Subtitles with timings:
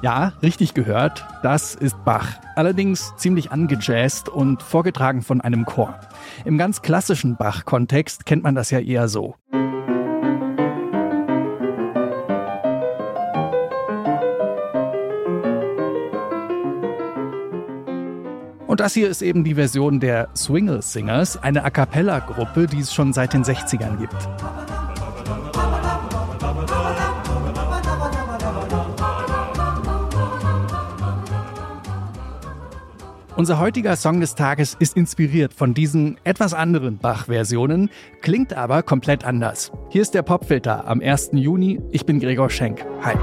[0.00, 2.34] Ja, richtig gehört, das ist Bach.
[2.54, 5.98] Allerdings ziemlich angejazzt und vorgetragen von einem Chor.
[6.44, 9.34] Im ganz klassischen Bach-Kontext kennt man das ja eher so.
[18.68, 22.94] Und das hier ist eben die Version der Swingle Singers, eine A cappella-Gruppe, die es
[22.94, 24.14] schon seit den 60ern gibt.
[33.38, 37.88] Unser heutiger Song des Tages ist inspiriert von diesen etwas anderen Bach-Versionen,
[38.20, 39.70] klingt aber komplett anders.
[39.90, 41.30] Hier ist der Popfilter am 1.
[41.34, 41.80] Juni.
[41.92, 42.84] Ich bin Gregor Schenk.
[43.02, 43.14] Hi.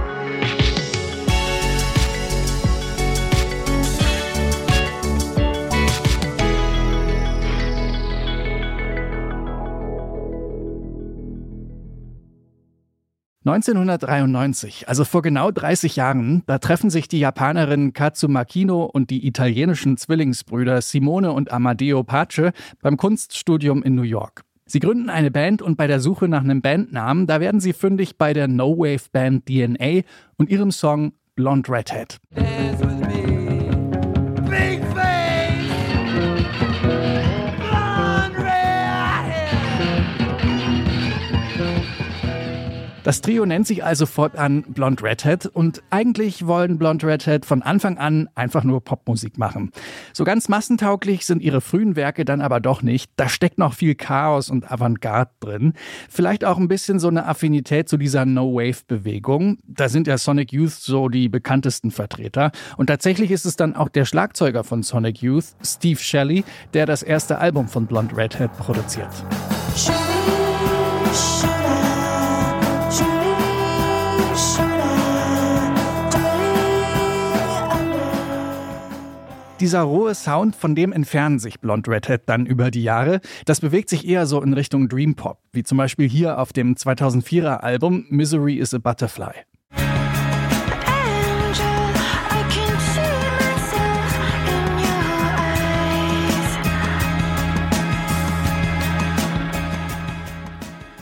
[13.46, 19.28] 1993, also vor genau 30 Jahren, da treffen sich die Japanerin Katsu Kino und die
[19.28, 22.52] italienischen Zwillingsbrüder Simone und Amadeo Pace
[22.82, 24.46] beim Kunststudium in New York.
[24.66, 28.18] Sie gründen eine Band und bei der Suche nach einem Bandnamen, da werden sie fündig
[28.18, 30.02] bei der No-Wave-Band DNA
[30.38, 32.20] und ihrem Song Blonde Redhead.
[43.06, 48.00] Das Trio nennt sich also fortan Blonde Redhead und eigentlich wollen Blonde Redhead von Anfang
[48.00, 49.70] an einfach nur Popmusik machen.
[50.12, 53.12] So ganz massentauglich sind ihre frühen Werke dann aber doch nicht.
[53.16, 55.74] Da steckt noch viel Chaos und Avantgarde drin.
[56.10, 59.60] Vielleicht auch ein bisschen so eine Affinität zu dieser No-Wave-Bewegung.
[59.68, 62.52] Da sind ja Sonic Youth so die bekanntesten Vertreter.
[62.76, 67.04] Und tatsächlich ist es dann auch der Schlagzeuger von Sonic Youth, Steve Shelley, der das
[67.04, 69.12] erste Album von Blonde Redhead produziert.
[79.66, 83.20] Dieser rohe Sound, von dem entfernen sich Blonde Redhead dann über die Jahre.
[83.46, 86.76] Das bewegt sich eher so in Richtung Dream Pop, wie zum Beispiel hier auf dem
[86.76, 89.34] 2004er Album Misery is a Butterfly.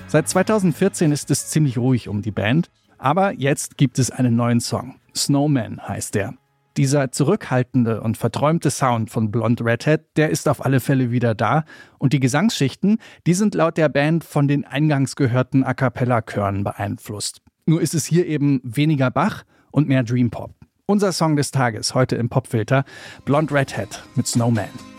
[0.08, 4.62] Seit 2014 ist es ziemlich ruhig um die Band, aber jetzt gibt es einen neuen
[4.62, 4.96] Song.
[5.14, 6.36] Snowman heißt der.
[6.78, 11.66] Dieser zurückhaltende und verträumte Sound von Blonde Redhead, der ist auf alle Fälle wieder da.
[12.00, 12.98] Und die Gesangsschichten,
[13.28, 17.42] die sind laut der Band von den eingangs gehörten A Cappella-Chören beeinflusst.
[17.66, 20.56] Nur ist es hier eben weniger Bach und mehr Dream Pop.
[20.86, 22.84] Unser Song des Tages heute im Popfilter:
[23.24, 24.93] Blonde Redhead mit Snowman.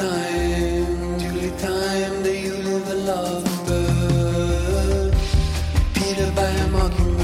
[0.00, 1.20] time,
[1.58, 5.14] time that you live a love bird,
[5.94, 7.19] Peter by a mockingbird.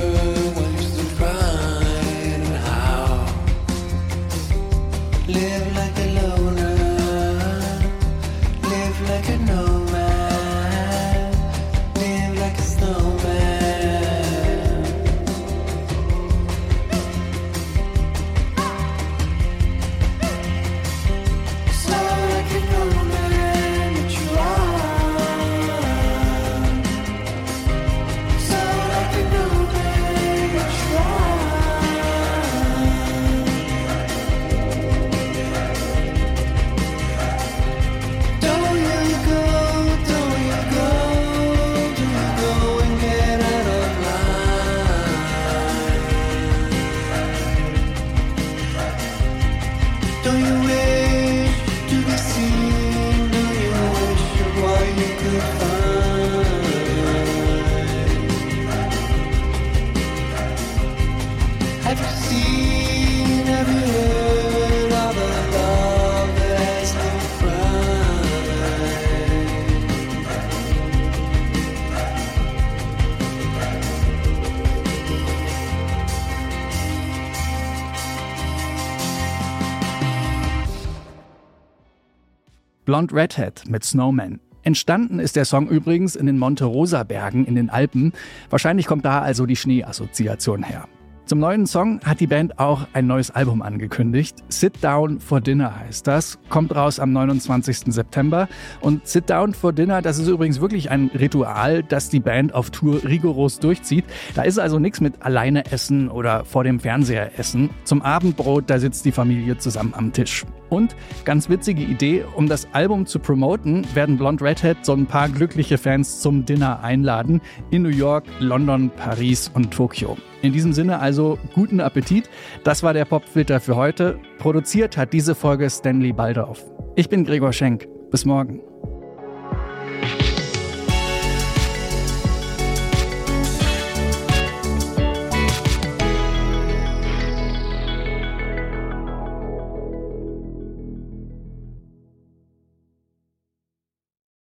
[82.86, 84.38] Blond Redhead mit Snowman.
[84.62, 88.12] Entstanden ist der Song übrigens in den Monte Rosa Bergen in den Alpen.
[88.48, 90.88] Wahrscheinlich kommt da also die Schneeassoziation her.
[91.26, 94.36] Zum neuen Song hat die Band auch ein neues Album angekündigt.
[94.48, 97.92] Sit Down for Dinner heißt das, kommt raus am 29.
[97.92, 98.46] September.
[98.80, 102.70] Und Sit Down for Dinner, das ist übrigens wirklich ein Ritual, das die Band auf
[102.70, 104.04] Tour rigoros durchzieht.
[104.36, 107.70] Da ist also nichts mit alleine essen oder vor dem Fernseher essen.
[107.82, 110.44] Zum Abendbrot, da sitzt die Familie zusammen am Tisch.
[110.68, 110.94] Und
[111.24, 115.76] ganz witzige Idee, um das Album zu promoten, werden Blonde Redhead so ein paar glückliche
[115.76, 117.40] Fans zum Dinner einladen
[117.70, 120.16] in New York, London, Paris und Tokio.
[120.46, 122.30] In diesem Sinne also guten Appetit.
[122.62, 124.20] Das war der Popfilter für heute.
[124.38, 126.64] Produziert hat diese Folge Stanley Baldorf.
[126.94, 127.88] Ich bin Gregor Schenk.
[128.12, 128.60] Bis morgen.